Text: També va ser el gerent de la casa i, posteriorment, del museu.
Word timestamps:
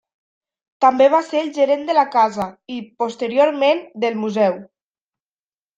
També 0.85 1.07
va 1.15 1.19
ser 1.27 1.43
el 1.47 1.51
gerent 1.59 1.85
de 1.91 1.97
la 1.99 2.07
casa 2.17 2.49
i, 2.77 2.81
posteriorment, 3.03 3.87
del 4.07 4.21
museu. 4.25 4.63